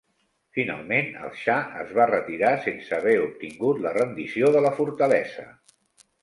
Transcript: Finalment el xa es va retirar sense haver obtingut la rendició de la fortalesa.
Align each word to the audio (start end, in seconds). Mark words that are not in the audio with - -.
Finalment 0.57 1.11
el 1.27 1.35
xa 1.41 1.57
es 1.83 1.91
va 1.97 2.07
retirar 2.11 2.53
sense 2.63 2.95
haver 2.97 3.13
obtingut 3.27 3.83
la 3.85 3.93
rendició 3.99 4.51
de 4.57 4.65
la 4.69 4.73
fortalesa. 4.81 5.47